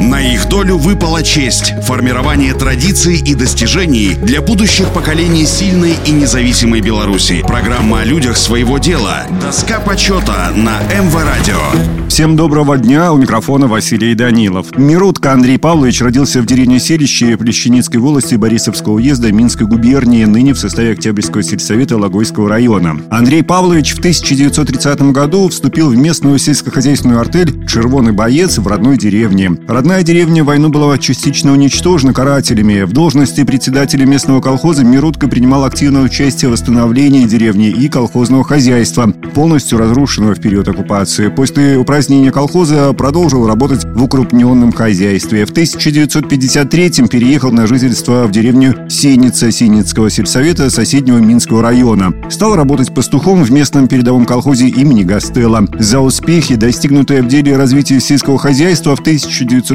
[0.00, 6.80] На их долю выпала честь– формирование традиций и достижений для будущих поколений сильной и независимой
[6.80, 7.44] Беларуси.
[7.46, 9.26] Программа о людях своего дела.
[9.42, 11.60] Доска почета на МВ Радио.
[12.08, 14.76] Всем доброго дня, у микрофона Василий Данилов.
[14.76, 20.58] Мирутка Андрей Павлович родился в деревне Селище Плещеницкой волости Борисовского уезда Минской губернии, ныне в
[20.58, 23.00] составе Октябрьского сельсовета Логойского района.
[23.10, 29.52] Андрей Павлович в 1930 году вступил в местную сельскохозяйственную артель «Червоный боец» в родной деревне.
[29.90, 32.82] Родная деревня войну была частично уничтожена карателями.
[32.82, 39.12] В должности председателя местного колхоза Мирутка принимал активное участие в восстановлении деревни и колхозного хозяйства,
[39.34, 41.26] полностью разрушенного в период оккупации.
[41.26, 45.44] После упразднения колхоза продолжил работать в укрупненном хозяйстве.
[45.44, 52.14] В 1953-м переехал на жительство в деревню Сеница Синицкого сельсовета соседнего Минского района.
[52.30, 55.66] Стал работать пастухом в местном передовом колхозе имени Гастелла.
[55.80, 59.02] За успехи, достигнутые в деле развития сельского хозяйства, в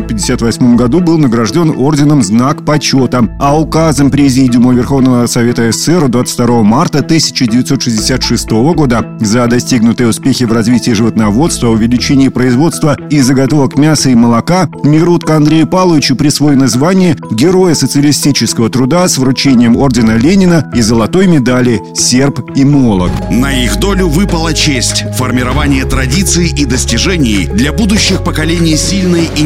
[0.06, 7.00] 1958 году был награжден орденом «Знак почета», а указом Президиума Верховного Совета СССР 22 марта
[7.00, 14.70] 1966 года за достигнутые успехи в развитии животноводства, увеличении производства и заготовок мяса и молока
[14.84, 21.82] Мирутко Андрею Павловичу присвоено звание Героя социалистического труда с вручением ордена Ленина и золотой медали
[21.96, 23.12] «Серб и молот».
[23.32, 29.42] На их долю выпала честь– формирование традиций и достижений для будущих поколений сильной и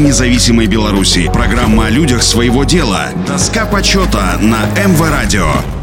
[0.50, 1.30] независимой Беларуси.
[1.32, 3.10] Программа о людях своего дела.
[3.26, 5.79] Доска почета на МВ Радио.